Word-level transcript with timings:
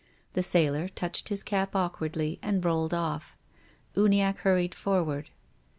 The 0.33 0.41
sailor 0.41 0.87
touched 0.87 1.29
his 1.29 1.43
cap 1.43 1.75
awkwardly 1.75 2.39
and 2.41 2.65
rolled 2.65 2.91
off. 2.91 3.37
Uniacke 3.95 4.37
hurried 4.37 4.73
forward. 4.73 5.29